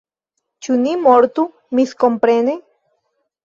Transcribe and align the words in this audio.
Ĉu 0.67 0.77
ni 0.85 0.95
mortu 1.03 1.47
miskomprene? 1.81 2.61